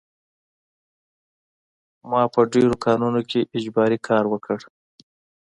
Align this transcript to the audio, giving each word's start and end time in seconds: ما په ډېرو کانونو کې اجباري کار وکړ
ما 2.09 2.21
په 2.33 2.41
ډېرو 2.53 2.75
کانونو 2.85 3.21
کې 3.29 3.49
اجباري 3.57 3.99
کار 4.07 4.23
وکړ 4.29 4.57